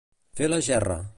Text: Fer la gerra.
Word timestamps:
Fer 0.39 0.49
la 0.53 0.61
gerra. 0.71 1.01